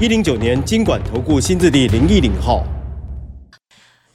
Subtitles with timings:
[0.00, 2.66] 一零九年金管投顾新字第零一零号。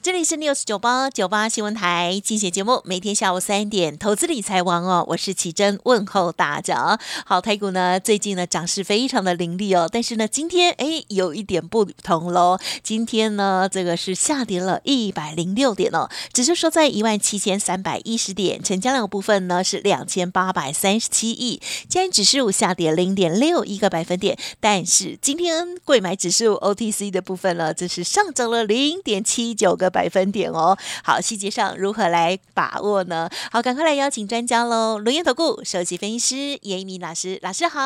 [0.02, 6.98] 这里是 news 九八九八新闻台，精选节目，每天下午三点，投资理财王哦，我是奇珍，问候大家。
[7.26, 29.89] 好，台股呢最近呢涨势非常的凌厉哦，但是呢今天哎有一点不同喽，今天呢这个是下跌了一百零六点哦，只是说在一万七千三百一十点，成交量部分呢是两千八百三十七亿，今天指数下跌零点六一个百分点，但是今天贵买指数 OTC 的部分呢，这是上涨了零点七九个。
[29.90, 33.30] 百分点哦，好，细节上如何来把握呢？
[33.52, 34.98] 好，赶快来邀请专家喽！
[34.98, 37.80] 轮研投顾首席分析师严一鸣老师，老师好。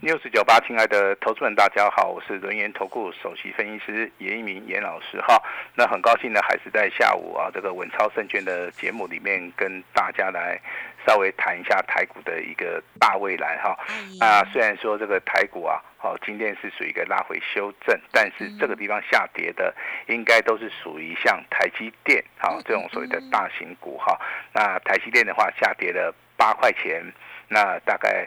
[0.00, 5.36] 六四九八，亲爱的投资人，大家好，我是轮研投顾首席分析师严一鸣严老师哈。
[5.74, 10.58] 那很高兴呢，还是在下午啊，这个稳超证券的节目里面跟大家来
[11.06, 13.78] 稍微谈一下台股的一个大未来哈。
[14.20, 15.80] 啊，虽然说这个台股啊。
[16.02, 19.74] 好，今天是属于一个拉回修正，但是这个地方下跌的
[20.06, 24.18] 应该都是属于像台积电，好这种所谓的大型股哈。
[24.54, 27.04] 那台积电的话下跌了八块钱，
[27.48, 28.26] 那大概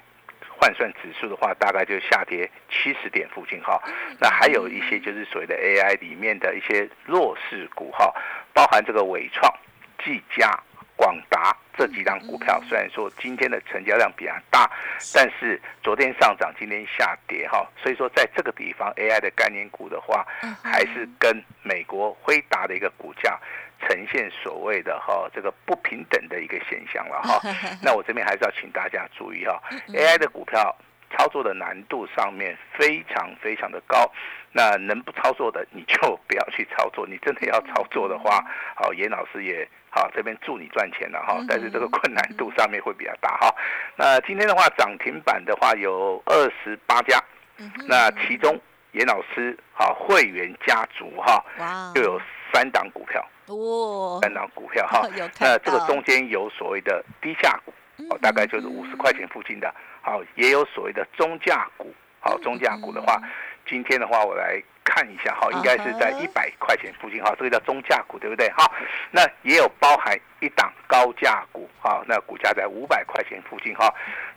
[0.55, 3.81] 换算指数的话，大概就下跌七十点附近哈。
[4.19, 8.13] 那还有一些就是所谓的 AI 里面的一些弱势股哈，
[8.53, 9.51] 包含这个伟创、
[10.05, 10.47] 技嘉。
[10.95, 14.69] 广达这几张股票，虽然说今天的成交量比较大，
[15.13, 20.25] 但是昨天上涨，今天下跌哈，所以说在这个地方 AI 的概念股的话，
[20.63, 23.39] 还是跟美国辉达的一个股价
[23.81, 27.41] 呈现所谓的哈这个不平等的一个现象了哈。
[27.81, 30.75] 那我这边还是要请大家注意哈，AI 的股票
[31.17, 34.09] 操作的难度上面非常非常的高，
[34.51, 35.97] 那能不操作的你就
[36.27, 38.45] 不要去操作，你真的要操作的话，
[38.75, 39.67] 好，严老师也。
[39.95, 43.55] 好，这边祝你赚钱了哈，但是这个困难度上面会比较大哈。
[43.95, 47.23] 那今天的话，涨停板的话有二十八家，
[47.87, 48.59] 那其中
[48.93, 51.45] 严老师哈会员家族哈，
[51.93, 52.19] 就有
[52.51, 55.07] 三档股票，哇，三档股票哈。
[55.39, 57.71] 那这个中间有所谓的低价股，
[58.09, 59.71] 哦，大概就是五十块钱附近的，
[60.01, 63.21] 好，也有所谓的中价股，好，中价股的话，
[63.67, 64.61] 今天的话我来。
[64.85, 68.69] 看一下哈，应该是在一百块钱附近哈，这个叫中价股对不对哈？
[69.11, 73.91] 那也有包含一档高价股哈，那股价在五百块钱附近哈。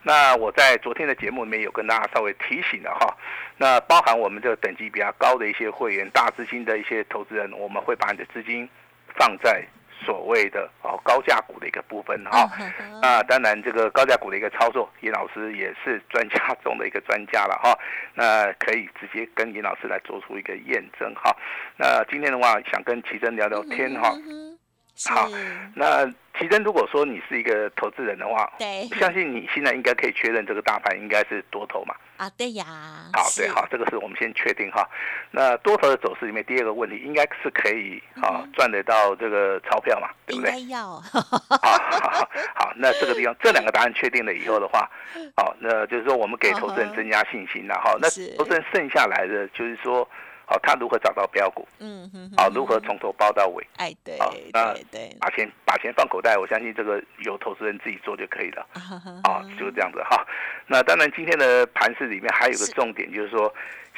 [0.04, 3.12] 那我在昨天的节目里面有跟大家稍微提醒了哈，
[3.56, 8.68] 那包含我们这个等级比较高的一些会员、大资金的一些投资人，我们会把你的资金
[9.16, 9.66] 放在。
[10.04, 12.48] 所谓的哦高价股的一个部分哈，
[13.00, 17.76] 那当然这个高价股的一个操作，尹老师也是专家中的一个专家了哈，
[18.14, 21.34] 那可以直接跟尹老师来做出一个验证哈。
[21.76, 24.12] 那今天的话，想跟奇珍聊聊天哈。
[25.04, 25.28] 好，
[25.74, 26.06] 那
[26.38, 31.94] 奇珍，如果说你是一个投资人的话，对，相信你现在应该可以确认这个大盘应该是多头嘛。
[32.16, 32.64] 啊，对呀。
[33.12, 34.88] 好，对，好，这个是我们先确定哈。
[35.30, 40.52] 那多头的走势里面，第二个问题应该是可以啊赚得到这个钞票嘛，对不对？
[40.52, 40.88] 应该要。
[40.88, 41.20] 好，
[42.54, 44.90] 好，那这个地方 这两个答案确定了以后的话，
[45.36, 47.94] 好，那就是说我们给投资人增加信心了哈。
[48.00, 48.08] 那
[48.38, 50.08] 投资人剩下来的就是说。
[50.48, 51.66] 好，他如何找到标股？
[51.80, 53.66] 嗯哼，好，如何从头包到尾？
[53.78, 58.64] 哎，对，好，那对，把钱把钱放口袋，我相信这个由投资人自己做就可以了。
[59.24, 60.24] 啊，就是这样子哈。
[60.68, 63.52] 那当然，今天的盘市里面还有个重点，就是说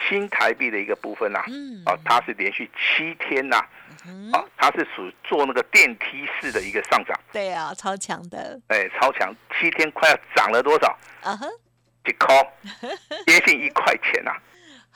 [0.09, 1.45] 新台币的一个部分呐。
[1.49, 1.83] 嗯。
[1.85, 3.61] 啊，它是连续七天呐。
[4.07, 4.33] 嗯。
[4.33, 7.15] 啊，它是属做那个电梯式的一个上涨。
[7.31, 8.59] 对啊，超强的。
[8.69, 10.99] 哎，超强，七天快要涨了多少？
[11.23, 11.47] 啊哼，
[12.07, 12.35] 一块，
[13.27, 14.33] 接近一块钱呐。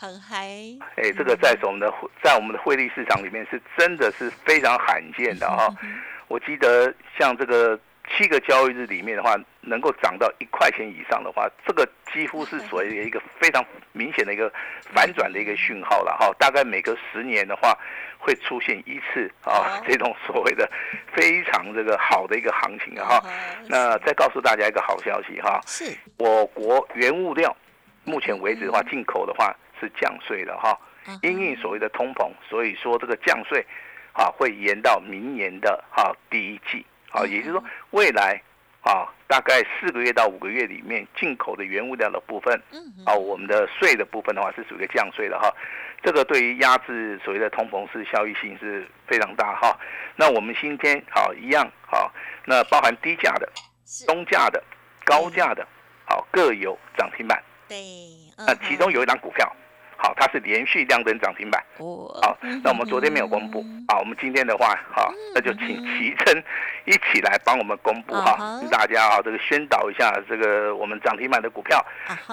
[0.02, 0.48] 很嗨，
[0.96, 1.88] 哎，这个在我们的
[2.24, 5.72] 在我们的汇率市场里面是真的是非常罕见的哈。
[6.26, 7.78] 我记得像这个
[8.10, 14.52] 七个交易日里面的话，能够涨到一块钱以上的话，这个几乎是所谓的一个非常明显的一个
[14.92, 16.34] 反转的一个讯号了哈。
[16.36, 17.72] 大概每隔十年的话，
[18.18, 20.68] 会出现一次啊 这种所谓的
[21.14, 23.24] 非常这个好的一个行情啊哈。
[23.68, 27.56] 那再告诉大家一个好消息哈，是我国原物料
[28.02, 29.56] 目前为止的话，进口的话。
[29.82, 30.78] 是降税了哈，
[31.22, 33.66] 因应所谓的通膨，所以说这个降税
[34.12, 38.40] 啊会延到明年的哈第一季啊，也就是说未来
[38.82, 42.54] 啊，大概四个月到五个月里面进口的原物料的部分，
[43.04, 45.52] 啊，我们的税的部分的话是属于降税的哈，
[46.04, 49.76] 这个对于压制所谓的通膨是效益性是非常大哈。
[50.14, 52.12] 那我们今天好一样好，
[52.44, 53.50] 那包含低价的、
[54.06, 54.62] 中价的、
[55.04, 55.66] 高价的，
[56.04, 57.42] 好各有涨停板。
[57.68, 57.76] 对，
[58.36, 59.50] 那其中有一档股票。
[60.02, 61.62] 好，它是连续亮灯涨停板。
[61.78, 63.64] 哦，好，那我们昨天没有公布。
[63.86, 66.42] 好，我们今天的话，好，那就请奇珍
[66.86, 71.80] 一起来帮我们公布哈，跟大家啊这个宣导一下这个我们涨停板的股票，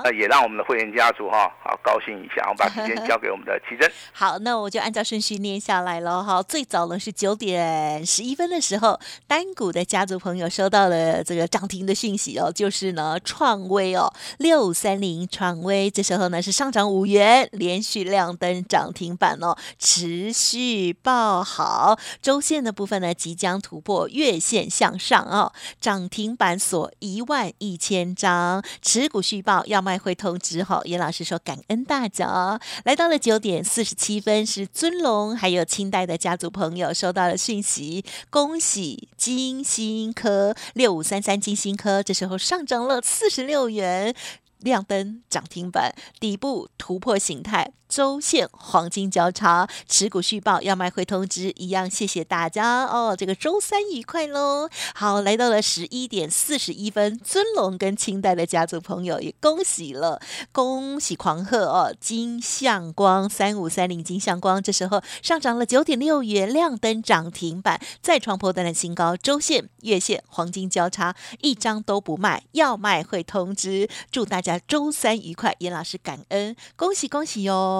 [0.04, 2.44] 那也让我们的会员家族哈好高兴一下。
[2.50, 3.88] 我把时间交给我们的奇珍。
[4.12, 6.42] 好，那我就按照顺序念下来了哈。
[6.42, 17.48] 最早呢是九点十一分的时候，单股的家族朋友收到了这个涨停的讯息哦，就是呢创威哦六三零创威，这时候呢是上涨五元。
[17.60, 22.00] 连续亮灯涨停板哦，持续爆好。
[22.22, 30.82] 周线的部分呢，即将突破月线向上哦，涨停板锁一万一千张，持股续报要卖会通知哈。
[30.86, 44.16] 严老师说感恩大奖，来到了九点四十七分，是尊龙还有清代的家族朋友收到了讯息，恭喜金星科六五三三金星科，这时候上涨了四十六元。
[44.60, 47.72] 亮灯涨停板，底部突破形态。
[47.90, 53.16] 周线黄金交叉，持股续报要卖会通知一样，谢谢大家哦。
[53.18, 54.70] 这个周三愉快喽！
[54.94, 60.22] 好，来到了十一点四十一分，尊龙跟清代的家族朋友也恭喜了，
[60.52, 61.92] 恭喜狂贺哦！
[62.00, 69.18] 金相光三五三零金相光，这时候上涨了九点六元，亮灯涨停板，再创破单的新高。
[69.18, 73.90] 周线、月线黄金交叉，一张都不卖，要卖会通知。
[74.12, 77.79] 祝大家周三愉快，严老师感恩，恭喜恭喜哟！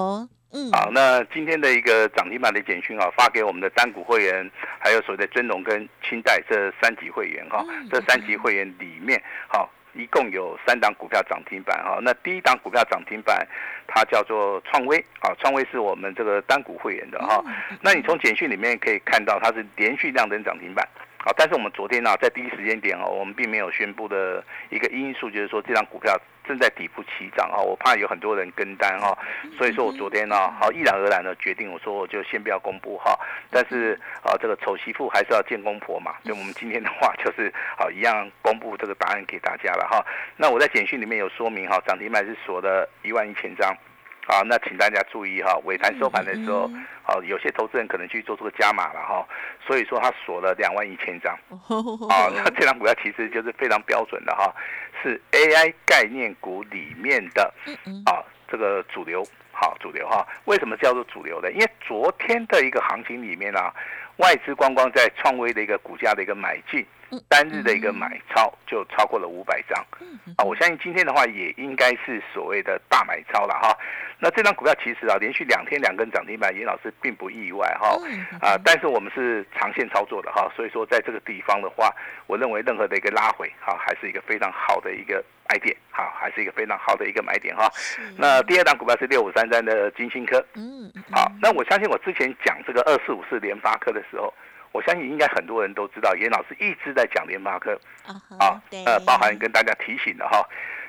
[0.52, 4.50] 嗯，好，那今天的一个涨停板的简讯啊，发给我们的单股会员，
[4.80, 12.00] 还有所谓的尊龙跟清代这三级会员哈，这三级会员里面，好，一共有三档股票涨停板哈。
[12.02, 13.46] 那第一档股票涨停板，
[13.86, 17.40] 它叫做创威啊，创威是我们这个单股会员的哈。
[17.80, 20.84] 那你从简讯里面可以看到，它是连续亮灯涨停板。
[21.22, 26.18] 好，但是我们昨天呢，在第一时间点哦，我们并没有宣布的一个因素，就是说这张股票
[26.50, 29.16] 正在底部起涨啊，我怕有很多人跟单哈，
[29.56, 33.16] 所以说我昨天呢，好，毅然而然的决定，我说我就先不要公布哈，
[33.52, 40.04] 但是啊，这个丑媳妇还是要见公婆嘛，所以我们今天的话 就是好一样公布这个答案给大家了哈。
[40.36, 43.72] 那我在简讯里面有说明哈，涨停板是锁的一万一千张。
[44.30, 46.70] 好，那请大家注意哈，尾盘收盘的时候，
[47.02, 49.26] 好，有些投资人可能去做这个加码了哈，
[49.66, 51.34] 所以说他锁了两万一千张。
[52.08, 54.54] 啊，那这张股票其实就是非常标准的哈，
[55.02, 57.52] 是 AI 概念股里面的
[58.06, 60.24] 啊这个主流，好主流哈。
[60.44, 61.50] 为什么叫做主流呢？
[61.50, 63.74] 因为昨天的一个行情里面啊，
[64.18, 66.86] 外资光光在创威的一个股价的一个买进。
[67.28, 69.84] 单日的一个买超就超过了五百张，
[70.36, 73.76] 啊，我相信今天的话也应该是所谓的大买超了哈。
[74.22, 77.96] 那这张股票其实啊，连续两天两根涨停板，严老师并不意外哈。
[78.40, 81.90] 啊，但是我们是长线操作的哈，所以说在这个地方的话，
[82.26, 87.66] 我认为任何的一个拉回哈，还是一个非常好的一个买点，哈，还是一个非常好的一个买点哈。
[88.18, 94.32] 那第二档股票是六五三三的金星科，嗯，好，那我相信我之前讲这个二四五四联发科的时候。
[94.72, 97.78] 我相信应该很多人都知道，严老师一直在讲联发科，
[98.38, 100.46] 啊，呃，包含跟大家提醒的哈，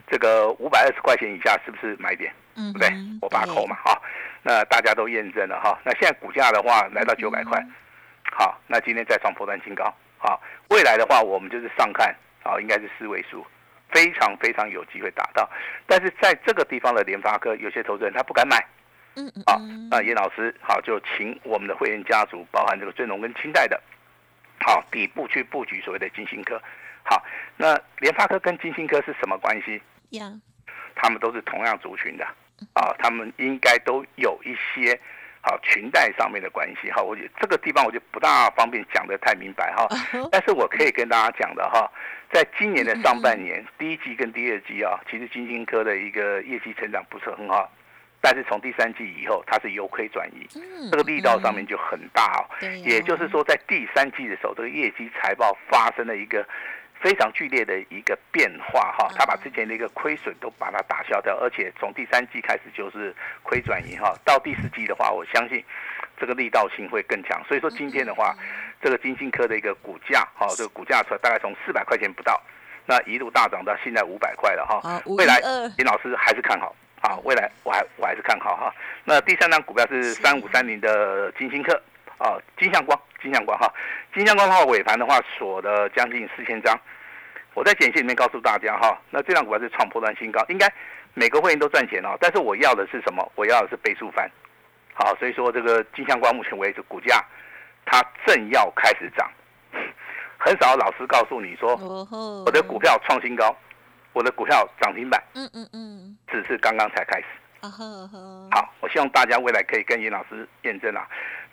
[0.07, 2.31] 这个五百二十块钱以下是不是买点？
[2.53, 2.89] 对不对？
[3.21, 3.99] 我把扣嘛，哈，
[4.43, 5.79] 那大家都验证了哈。
[5.83, 7.59] 那现在股价的话来到九百块，
[8.31, 13.45] 好，那今天再创波段新高，好，未来的话我们就是上看，啊，应该是四位数，
[13.89, 15.49] 非常非常有机会达到。
[15.87, 18.63] 但是在这个地方的联发科，有些投资人他不敢买。
[19.15, 23.81] 嗯嗯，好，那严老师好，就请我们的会员家族，包含这个尊龙跟清代的，
[24.59, 26.61] 好底部去布局所谓的金星科。
[27.03, 27.21] 好，
[27.57, 29.81] 那联发科跟金星科是什么关系？
[30.11, 30.31] 呀，
[30.95, 32.25] 他们都是同样族群的，
[32.73, 34.97] 啊，他们应该都有一些
[35.41, 36.89] 好裙带上面的关系。
[36.91, 39.87] 哈，我觉得这个地方我就不大方便讲的太明白哈，
[40.31, 41.91] 但是我可以跟大家讲的哈，
[42.31, 47.69] 在今年的上半年第一季跟第二季啊，其实金星科的一个业绩成长不是很好。
[48.21, 50.47] 但是从第三季以后，它是由亏转移，
[50.91, 52.45] 这个力道上面就很大哦。
[52.85, 56.47] 也就是说，在第三季的时候，这个业绩财报发生了一个
[57.01, 63.11] 非常剧烈的一个变化哈，它把之前的一个亏损都把它打消掉，而且从第三季开始就是
[63.41, 64.15] 亏转移哈。
[64.23, 65.63] 到第四季的话，我相信
[66.19, 67.43] 这个力道性会更强。
[67.47, 68.35] 所以说今天的话，
[68.83, 72.39] 这个金星科的一个股价哈，这个股价车大概从四百块钱不到，
[72.85, 75.01] 那一路大涨到现在五百块了哈。
[75.07, 75.39] 未来
[75.75, 76.75] 林老师还是看好。
[77.01, 78.73] 好，未来我还我还是看好哈。
[79.03, 81.73] 那第三张股票是三五三零的金星科
[82.19, 83.71] 啊，金相光，金相光哈，
[84.13, 86.79] 金相光的话尾盘的话锁了将近四千张，
[87.55, 90.71] 我在简讯里面告诉大家哈，那这档股票是创破断新高，应该
[91.15, 92.15] 每个会员都赚钱哦。
[92.19, 93.31] 但是我要的是什么？
[93.35, 94.29] 我要的是倍数翻。
[94.93, 97.25] 好，所以说这个金相光目前为止股价
[97.85, 99.27] 它正要开始涨，
[100.37, 101.75] 很少老师告诉你说
[102.45, 103.55] 我的股票创新高，
[104.13, 107.25] 我的股票涨停板，嗯嗯嗯，只是刚刚才开始。
[107.61, 111.07] 好，我希望大家未来可以跟严老师验证啊，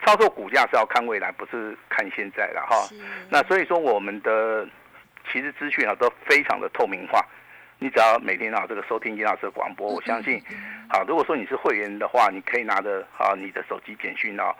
[0.05, 2.89] 操作股价是要看未来，不是看现在的哈。
[3.29, 4.67] 那所以说我们的
[5.31, 7.23] 其实资讯啊都非常的透明化，
[7.79, 10.43] 你只要每天啊这个收听严老师的广播，我相信，
[10.89, 14.55] 好，如果说你是会员的话，你可以拿着啊你的手机简讯啊。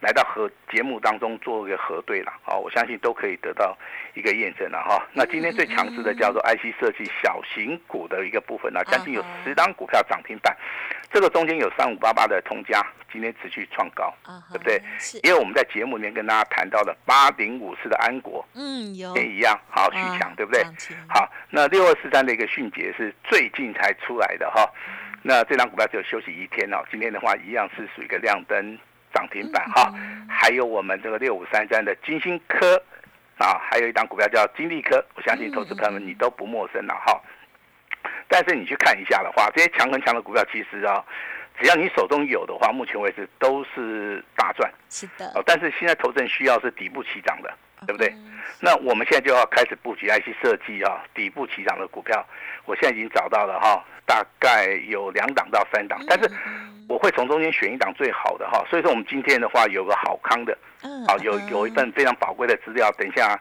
[0.00, 3.76] 来到和节目当中做一个核对了，好，我相信都可以得到
[4.14, 5.04] 一个验证了哈。
[5.12, 10.56] 那今天最强势的叫做 IC 设计小型股的一个部分呢，将近有十张股票涨停板，
[11.10, 12.80] 这个中间有三五八八的通家，
[13.12, 14.14] 今天持续创高，
[14.52, 14.80] 对不对？
[15.24, 20.62] 因为我们在节目里面跟大家谈到的八零五四的安国，嗯，有也一样，好徐强，对不对？
[21.08, 24.64] 好，那六二四三的一个迅捷是最近才出来的哈，
[25.22, 28.78] 那这张股票只有休息一天哦，今天的话一样是属于一个亮灯。
[29.12, 29.92] 涨停板哈，
[30.28, 32.82] 还有我们这个六五三三的金星科
[33.38, 37.20] 啊，还有一档股票叫金利科，我相信投资朋友们你都不陌生了哈。
[38.28, 41.02] 但是你去看一下的话，这些强很强的股票，其实啊，
[41.58, 44.70] 只要你手中有的话，目前为止都是大赚。
[44.90, 45.26] 是的。
[45.34, 47.52] 哦，但是现在投资人需要是底部起涨的，
[47.86, 48.14] 对不对？
[48.60, 52.24] 那我们现在就要开始布局 IC 设计啊，底部起涨的股票，
[52.66, 56.30] 我现在已经找到了哈，大概有两档到三档，但是。
[56.88, 60.56] 我会从中间选一档最好的哈，所以说我们今天的话有个好康的，
[61.06, 63.38] 好有有一份非常宝贵的资料，等一下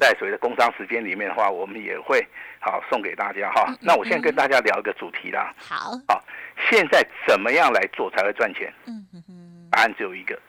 [0.00, 2.26] 在所谓的工商时间里面的话，我们也会
[2.58, 3.66] 好送给大家哈。
[3.82, 6.24] 那我现在跟大家聊一个主题啦，好，好，
[6.70, 8.72] 现在怎么样来做才会赚钱？
[8.86, 9.06] 嗯
[9.70, 10.40] 答案只有一个，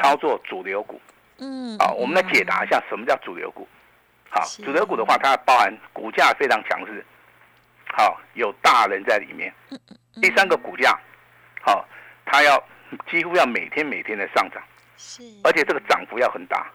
[0.00, 1.00] 操作主流股。
[1.38, 3.66] 嗯，好，我们来解答一下什么叫主流股。
[4.30, 7.04] 好，主流股的话，它包含股价非常强势，
[7.96, 9.52] 好，有大人在里面。
[10.22, 10.96] 第三个股价。
[11.64, 11.86] 好，
[12.26, 12.62] 它要
[13.10, 14.62] 几乎要每天每天的上涨，
[14.98, 16.70] 是，而且这个涨幅要很大，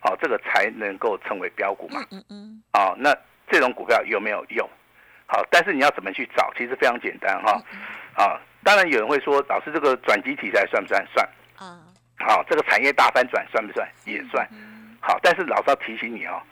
[0.00, 2.04] 好，这个才能够成为标股嘛。
[2.10, 2.62] 嗯嗯。
[2.72, 3.16] 好，那
[3.48, 4.68] 这种股票有没有用？
[5.26, 6.52] 好，但是你要怎么去找？
[6.56, 7.62] 其实非常简单哈。
[8.16, 11.06] 啊，当然有人会说，老师这个转机题材算不算？
[11.14, 11.28] 算。
[11.56, 11.78] 啊。
[12.18, 13.88] 好，这个产业大翻转算不算？
[14.04, 14.44] 也算。
[15.00, 16.42] 好，但是老师要提醒你哦，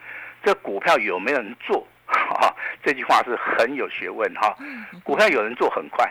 [0.44, 1.84] 这股票有没有人做？
[2.06, 4.54] 哈，这句话是很有学问哈。
[5.02, 6.04] 股票有人做很快，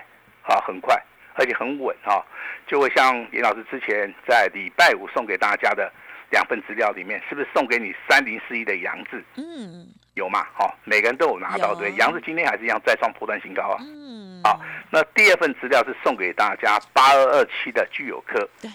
[0.43, 0.99] 啊，很快。
[1.35, 2.25] 而且很稳哈，
[2.67, 5.91] 就会像严老师之前在礼拜五送给大家的
[6.29, 9.23] 两份资料里面，是不是送给你三零四一的杨志？
[9.35, 10.45] 嗯，有嘛？
[10.53, 11.91] 好，每个人都有拿到对。
[11.93, 13.77] 杨志今天还是一样再创破断新高啊。
[13.81, 14.59] 嗯，好，
[14.89, 18.47] 那第二份资料是送给大家八二二七的聚友科。
[18.61, 18.69] 对，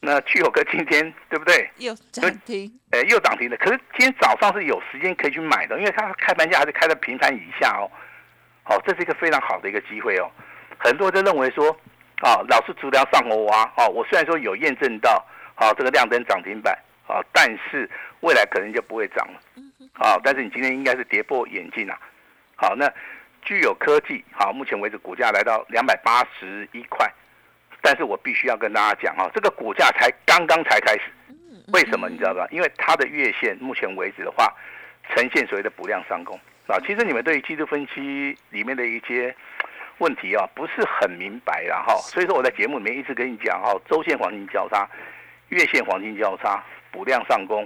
[0.00, 1.70] 那聚友科今天对不对？
[1.78, 2.70] 又涨停。
[2.90, 3.56] 哎，又涨停的。
[3.56, 7.90] 可是今天早上是有时间可以去买的，因为它开盘价还是开在平盘以下哦。
[8.62, 10.30] 好，这是一个非常好的一个机会哦。
[10.84, 11.74] 很多人都认为说，
[12.20, 15.24] 啊，老是足量上欧啊，啊，我虽然说有验证到，
[15.54, 17.88] 啊，这个亮灯涨停板，啊，但是
[18.20, 19.40] 未来可能就不会涨了，
[19.94, 21.98] 啊，但是你今天应该是跌破眼镜啊，
[22.54, 22.86] 好，那
[23.40, 27.10] 具有科技，好，目前为止股价来到两百八十一块，
[27.80, 31.04] 但是我必须要跟大家讲啊，这个股价才刚刚才开始，
[31.72, 32.46] 为什么你知道吧？
[32.50, 34.52] 因为它的月线目前为止的话，
[35.16, 39.34] 呈现所谓的补量上攻，啊，其实你们对于技术分析里面的一些。
[39.98, 44.88] 问题啊，不是很明白了哈，所以说我在节目里面一直跟你讲哈，周线黄金交叉，
[45.50, 47.62] 月线黄金交叉，补量上攻，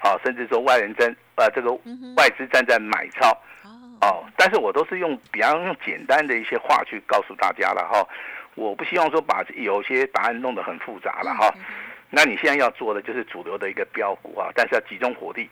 [0.00, 1.72] 啊，甚至说外人真呃这个
[2.16, 3.30] 外资站在买超，
[4.02, 8.06] 哦，但是我都是用比方用简单的一些话去告诉大家了哈，
[8.54, 11.52] 我不希望说把有些答案弄得很复杂了哈，
[12.10, 15.48] 那你现在要做的就是主流的一个标股啊，但是要集中火力，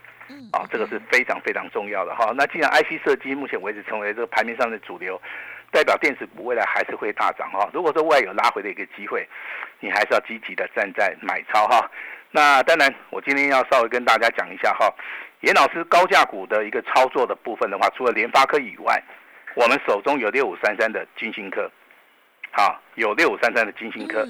[0.53, 5.19] 啊，这个是非常非常重要的哈，那既然 IC 设计目前为止成为这个排名上的主流。
[5.71, 7.69] 代表电子股未来还是会大涨哈。
[7.73, 9.29] 如果说未来有拉回的一个机会，
[9.79, 11.91] 你还是要积极的站在买超哈。
[12.33, 14.93] 那当然，我今天要稍微跟大家讲一下哈，
[15.41, 19.03] 严老师高价股的一个操作的部分的话，除了联发科以外，
[19.55, 21.71] 我们手中有六五三三的金星科，
[22.53, 24.25] 好，有六五三三的金星科，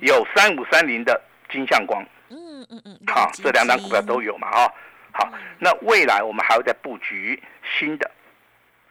[0.00, 4.72] 有三五三零的金相光，嗯嗯嗯，好，这两档股票都有嘛哈。
[5.12, 7.40] 好，那未来我们还会再布局
[7.78, 8.10] 新的。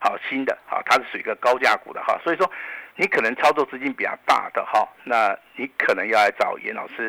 [0.03, 2.51] 好新的，好，它是属于一个高价股的哈，所以说
[2.97, 7.07] 你可能操作资金比较大的哈，那你可能要来找严老师，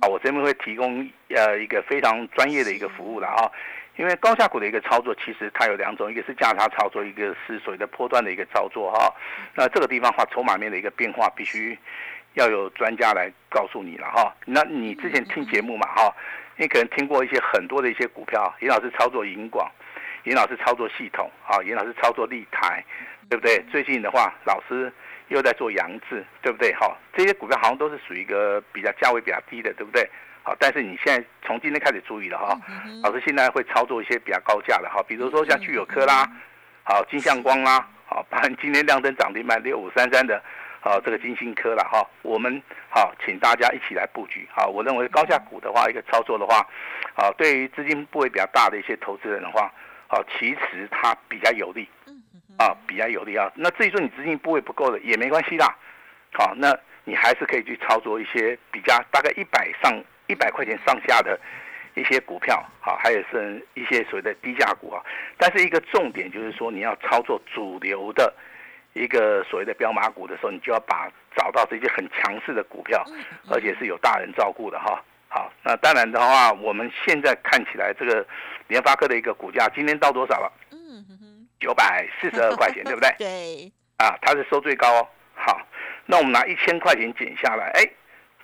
[0.00, 3.52] 啊，我这边会提供呃一个非常专业的一个服务了哈，
[3.96, 9.14] 因为高价股的一个操作其实它有两种，一个是价差操作，一个是所谓的波段的一个操作哈，
[9.54, 11.78] 那这个地方话筹码面的一个变化必须
[12.32, 16.10] 要有专家来告诉你了哈，那你之前听节目嘛哈，
[16.56, 19.70] 你可能听过一些很多的一些股票，严老师操作银广。
[20.24, 22.84] 严老师操作系统，啊，严老师操作立台，
[23.28, 23.62] 对不对？
[23.70, 24.92] 最近的话，老师
[25.28, 26.74] 又在做杨志，对不对？
[26.74, 30.08] 哈，这些股票好像都是属于一个比较价位比较低的，对不对？
[30.42, 32.58] 好，但是你现在从今天开始注意了哈，
[33.02, 36.26] 老师现在会操作一些比较高价的哈，比如说像聚友科啦，
[36.82, 40.42] 好金相光啦，好，包含今天亮灯涨停板六五三三的，
[40.80, 46.66] 好这个金星科了哈，我们好请大家一起来布局好，我认为高价股的话，一个操作的话，
[47.14, 49.70] 好对于资金部位比较大的一些投资人的话，
[50.10, 51.88] 好其实它比较有利，
[52.58, 53.50] 啊比较有利啊。
[53.54, 55.74] 那至于说你资金部位不够的也没关系啦，
[56.34, 59.98] 好，那你还是可以去操作一些比较大概一百上。
[60.26, 61.36] 一百块钱上下的
[61.96, 65.02] 一些股票，好，还有是一些所谓的低价股啊。
[65.36, 68.32] 但是一个重点就是说，你要操作主流的
[68.92, 73.04] 一个所谓的标马股的时候，你就要把找到这些很强势的股票，
[73.50, 75.02] 而且是有大人照顾的哈。
[75.26, 78.24] 好，那当然的话，我们现在看起来这个
[78.70, 80.50] 联发科的一个股价今天到多少了？
[80.72, 83.14] 嗯哼九百四十二块钱， 对不对？
[83.18, 83.72] 对。
[83.98, 85.06] 啊，它是收最高哦。
[85.34, 85.60] 好，
[86.06, 87.86] 那我们拿一千块钱减下来，哎。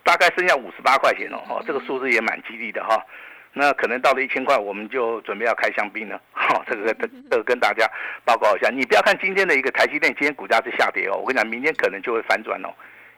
[0.04, 3.04] 大概剩下五十八块钱哦，哦，这个数字也蛮吉利的哈。
[3.52, 6.22] 那可能到了一千块，我们就准备要开香槟了。
[6.30, 6.94] 好， 这个
[7.28, 7.90] 这个跟大家
[8.24, 8.70] 报告一下。
[8.70, 11.16] 你不要看今天的一个台积电，今天股价是下跌哦。
[11.16, 12.68] 我跟你讲，明天可能就会反转哦，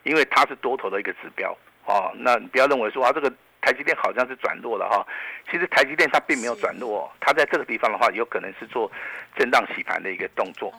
[0.04, 2.10] 因为它是多头的一个指标哦。
[2.16, 5.06] 那你不要认为说啊，这个台积电好像是转弱了哈。
[5.50, 8.90] 其实台积电它并没有转弱，它在这个地方的话，有可能是做
[9.36, 10.72] 震荡洗盘的一个动作。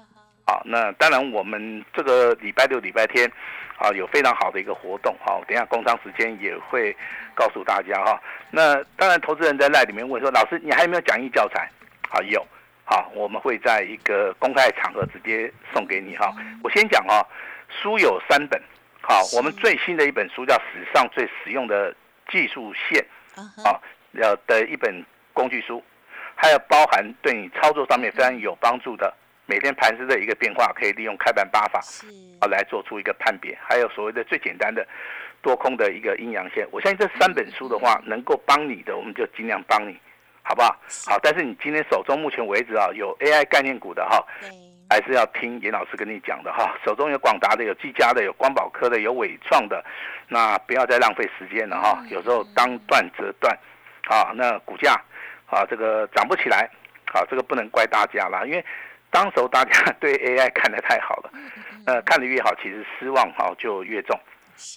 [0.46, 3.32] 好，那当然我们这个礼拜六、礼拜天。
[3.80, 6.94] 啊，有非常好的一个活动，好，等下工商时间也会
[7.34, 8.22] 告诉大家哈。
[8.52, 11.66] 那当然，投资人在赖里面问说，老师你还有没有讲义教材？
[12.10, 12.46] 好，有，
[12.84, 16.30] 好，我们会在一个公开场合直接送给你哈。
[16.62, 17.26] 我先讲哈，
[17.70, 18.62] 书有三本，
[19.00, 21.96] 好，我们最新的一本书叫《史上最实用的
[22.30, 23.06] 技术线》，
[23.68, 23.80] 啊，
[24.14, 25.84] 要的一本工具书，
[26.36, 29.14] 还有包含对你操作上面非常有帮助的。
[29.46, 31.80] 每天盘子的一个变化，可以利用开盘八法
[32.40, 34.88] 啊来做出一个判别，还有所谓的最简单的
[35.42, 36.68] 多空的一个阴阳线。
[36.72, 40.00] 我相信这三本书的话，能够帮你的，我们就尽量帮你，
[40.44, 40.78] 好不好？
[41.08, 44.24] 好，但是你今天手中目前为止啊，有 AI 概念股的哈，
[44.90, 46.76] 还是要听严老师跟你讲的哈。
[46.84, 49.84] 手中有广达的，有技嘉的，有光宝科的，有伟创的，
[50.28, 52.04] 那不要再浪费时间了哈。
[52.10, 53.58] 有时候当断则断，
[54.10, 54.94] 啊，那股价
[55.46, 56.70] 啊这个涨不起来，
[57.14, 58.66] 啊，这个不能怪大家啦，因为。
[59.12, 61.32] 当时候大家 对 AI 看得太好了，
[61.88, 64.16] 呃，看得越好，其实失望哈就越重，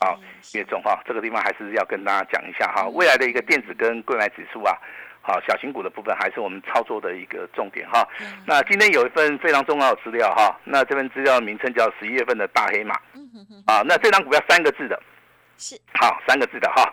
[0.01, 0.17] 啊，
[0.55, 0.99] 越重哈。
[1.05, 4.75] 这个地方还是要跟大家讲一下哈，未来的一个电子跟购买指数啊，
[5.23, 8.07] 好，小型股的部分还是我们操作的一个重点哈。
[8.45, 12.95] 那今天有一份非常重要的资料哈，那这份资料名称叫十一月份的大黑马，
[13.67, 15.01] 啊，那这张股票三个字的，
[15.57, 16.93] 是好三个字的哈，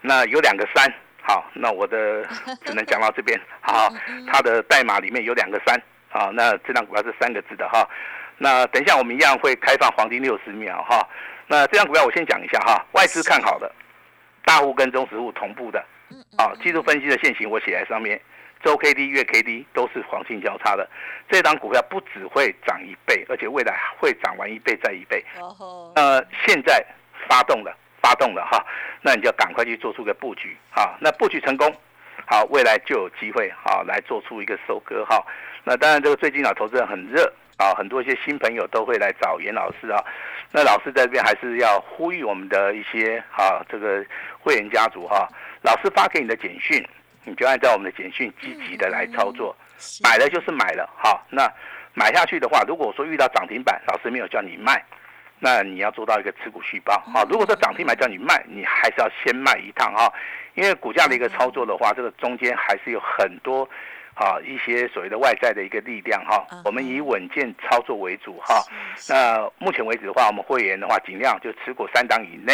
[0.00, 2.24] 那有两个三，好，那我的
[2.66, 3.88] 只能讲到这边，好，
[4.26, 5.80] 它的代码里面有两个三。
[6.10, 7.86] 好，那这张股票是三个字的哈。
[8.38, 11.06] 那等一下我们一样会开放黄金六十秒哈。
[11.46, 13.70] 那这张股票我先讲一下哈，外资看好的，
[14.44, 15.84] 大户跟中实户同步的。
[16.38, 18.18] 啊，技术分析的线型我写在上面，
[18.62, 20.88] 周 K D、月 K D 都是黄金交叉的。
[21.28, 25.22] 这张股票不只会涨一倍，而且未来会涨完一倍再一倍。
[25.40, 26.82] 哦呃，现在
[27.28, 28.64] 发动了，发动了哈，
[29.02, 30.96] 那你就赶快去做出个布局哈。
[31.00, 31.74] 那布局成功，
[32.24, 35.20] 好，未来就有机会好来做出一个收割哈。
[35.64, 40.02] 那当然，这个最近啊，投资人很热啊，很多一些新朋友都会来找严老师啊。
[40.52, 44.02] 那老师在这边还是要呼吁我们的一些啊，这个
[44.40, 45.28] 会员家族哈，
[45.62, 46.86] 老师发给你的简讯，
[47.24, 49.56] 你就按照我们的简讯积极的来操作，
[50.02, 51.26] 买了就是买了好。
[51.30, 51.50] 那
[51.94, 54.84] 买下去的话，如果说遇到涨停板，老师没有叫你卖，
[55.38, 57.24] 那你要做到一个持股续报好。
[57.28, 60.12] 如果说涨停板叫你卖，你还是要先卖一趟哈，
[60.54, 63.68] 因为股价的一个操作的话，这个中间还是有很多。
[64.18, 68.60] 好一些所谓的外在的一个力量哈，我们以稳健操作为主哈。
[69.08, 72.52] 那目前为止的话，我们会员的话，尽量就持股三档以内，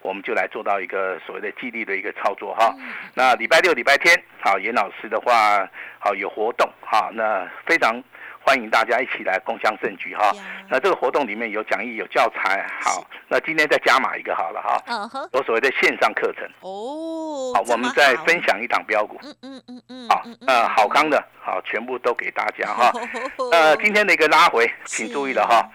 [0.00, 2.74] 我们就来做到一个所谓的激励的一个操作哈。
[3.14, 5.64] 那礼拜六、礼拜天，好，严老师的话，
[6.00, 8.02] 好有活动哈，那非常。
[8.44, 10.30] 欢迎大家一起来共襄盛举哈！
[10.68, 15.28] 那这个活动里面有讲义、有教材，好，那今天再加码一个好了哈。
[15.32, 17.54] 有所谓的线上课程哦。
[17.54, 19.18] 好，我们再分享一档标股。
[19.22, 20.08] 嗯嗯嗯嗯。
[20.10, 22.92] 好，呃，好康的，好，全部都给大家哈。
[23.50, 25.66] 呃，今天的一个拉回，请注意了哈。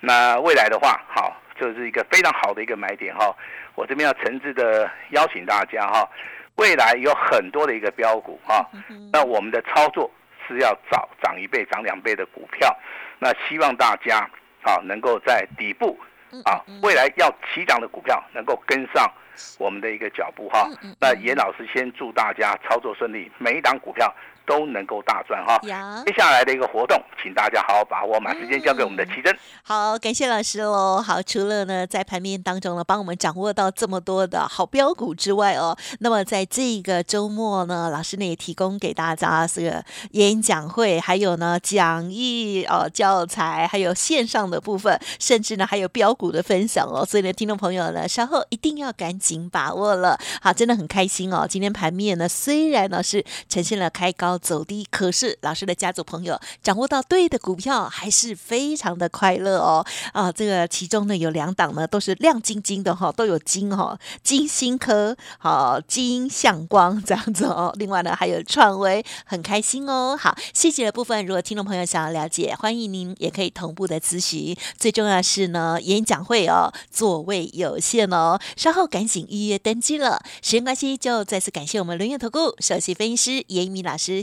[0.00, 3.36] 那未来的话，好，就是一个非常好的一个买点哈。
[3.74, 6.08] 我这边要诚挚的邀请大家哈，
[6.56, 8.66] 未来有很多的一个标股哈。
[9.12, 10.10] 那我们的操作。
[10.46, 12.76] 是要找涨一倍、涨两倍的股票，
[13.18, 14.28] 那希望大家
[14.62, 15.98] 啊能够在底部
[16.44, 19.10] 啊，未来要起涨的股票能够跟上
[19.58, 20.68] 我们的一个脚步哈。
[21.00, 24.12] 那严老师先祝大家操作顺利，每一档股票
[24.46, 25.58] 都能够大赚哈。
[26.06, 29.36] 接下来的一个活动，请大家好好把握，把时间交给我们的奇珍。
[29.62, 31.02] 好，感谢老师喽。
[31.02, 47.04] 好，除了呢在盘面当中呢帮我们掌握到这么多的好标股之外哦，那么在这个周末呢，老师呢也提供给大家这个演讲会，还有呢讲义哦教材，还有线上的部分，甚至呢还有标股的分享哦。
[47.04, 50.18] 所以呢，听众朋友呢稍后一定要赶紧把握了。
[50.40, 51.46] 好，真的很开心哦。
[51.48, 59.84] 今天盘面呢虽然呢是呈现了开高走低，可是老师的家族朋友掌握到对的股票，还是非常的快乐哦。
[60.12, 67.72] 啊，这个其中呢有两档呢都是亮晶晶的哈，都有金哈，金星科好，金向光这样子哦。
[67.76, 70.16] 另外呢还有创维，很开心哦。
[70.18, 74.56] 好，细节的部分，如果听众朋友想要了解，欢迎您也可以同步的咨询。
[74.78, 80.22] 最重要是呢，演讲会哦，座位有限哦，稍后赶紧预约登记了。
[80.42, 84.22] 时间关系，就再次感谢我们轮月投顾首席分析师严一鸣老师，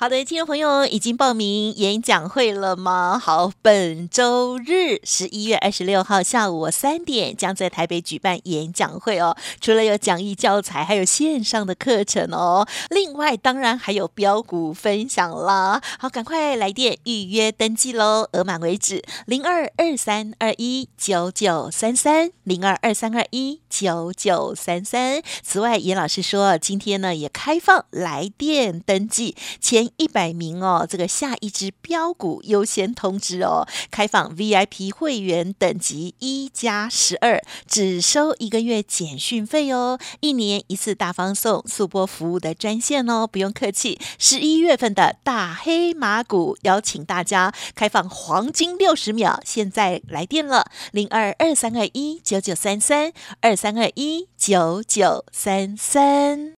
[0.00, 3.18] 好的，听众朋友已经报名演讲会了吗？
[3.22, 9.36] 好，本周日十一月二十六号下午三点将在台北举办演讲会哦。
[9.60, 12.66] 除了有讲义教材，还有线上的课程哦。
[12.88, 15.82] 另外，当然还有标股分享啦。
[15.98, 19.04] 好，赶快来电预约登记喽，额满为止。
[19.26, 25.20] 零二二三二一九九三三零二二三二一九九三三。
[25.42, 29.89] 此外，严老师说，今天呢也开放来电登记前。
[29.96, 43.98] 一百名哦，这个下一支标股优先通知哦，开放 VIP 会员等级一加十二，只收一个月简讯费哦，一年一次大方送速播服务的专线哦，不用客气。
[44.18, 56.59] 十一月份的大黑马股，邀请大家开放黄金六十秒，现在来电了，零二二三二一九九三三二三二一九九三三。